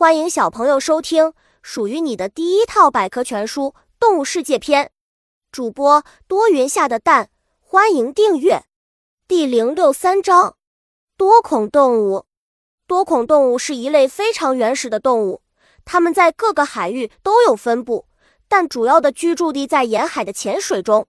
[0.00, 4.86] 欢迎小朋友收听属于你的第一套百科全书《动物世界篇》。
[5.52, 7.28] 主播多云下的蛋，
[7.60, 8.64] 欢迎订阅。
[9.28, 10.56] 第零六三章：
[11.18, 12.24] 多孔动物。
[12.86, 15.42] 多孔动物是一类非常原始的动物，
[15.84, 18.06] 它们在各个海域都有分布，
[18.48, 21.06] 但主要的居住地在沿海的浅水中。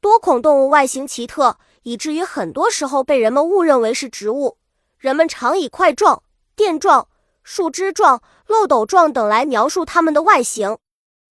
[0.00, 4.56] 多孔动物外形奇特，以至于很多时候被人们误认为是植物。
[4.96, 6.22] 人们常以块状、
[6.56, 7.08] 垫状。
[7.42, 10.78] 树枝状、漏斗状等来描述它们的外形。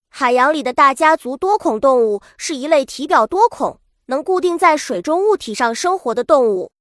[0.09, 6.71] 海洋里的大家族多孔动物是一类体表多孔、能固定在水中物体上生活的动物。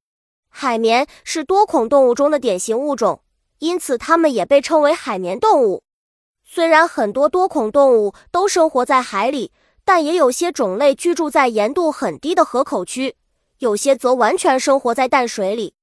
[0.49, 3.23] 海绵是多孔动物中的典型物种，
[3.61, 5.83] 因此它们也被称为海绵动物。
[6.45, 9.53] 虽然很多多孔动物都生活在海里，
[9.85, 13.15] 但也有些种类居住在盐度很低的河口区，
[13.59, 15.75] 有些则完全生活在淡水里。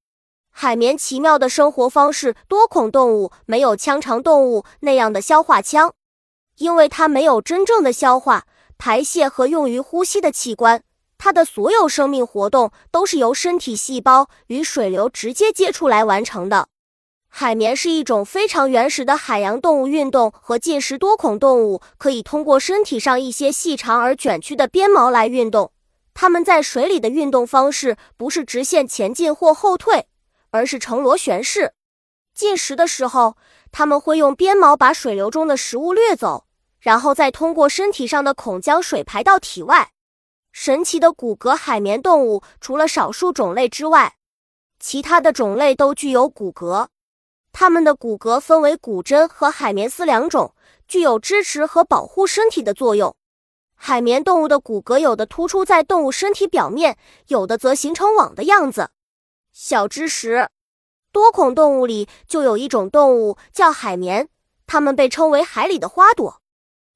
[0.60, 5.94] 海绵奇妙的生活方式，多孔动物没有腔肠动物那样的消化腔，
[6.58, 10.82] 因为它没有真正的消化、排泄和用于呼吸的器官。
[11.20, 16.70] 它的所有生命活动都是由身体细胞与水流直接接触来完成的。
[17.30, 20.98] 海绵是一种非常原始的海洋动物，运动和进食。
[20.98, 25.72] 多孔动物可以通过身体上一些细长而卷曲的鞭毛来运动。
[26.16, 30.08] 它们在水里的运动方式不是直线前进或后退。
[30.52, 31.74] 而是呈螺旋式。
[32.34, 33.36] 进食的时候，
[33.72, 36.46] 它们会用鞭毛把水流中的食物掠走，
[36.80, 39.92] 然后再通过身体上的孔将水排到体外。
[40.52, 44.16] 神奇的骨骼海绵动物，除了少数种类之外，
[44.80, 46.88] 其他的种类都具有骨骼。
[47.52, 50.54] 它们的骨骼分为骨针和海绵丝两种，
[50.88, 53.16] 具有支持和保护身体的作用。
[53.76, 58.90] 海绵动物的骨骼有的突出在动物身体表面，有的则形成网的样子。
[59.60, 60.50] 小知识：
[61.12, 64.30] 多孔动物里就有一种动物叫海绵，
[64.68, 66.44] 它们被称为海里的花朵。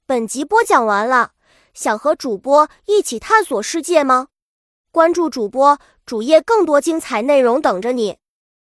[0.06, 1.32] 本集播讲完了，
[1.74, 4.28] 想和主播一起探索世界吗？
[4.92, 8.20] 关注主播主页，更多精彩内容等着你。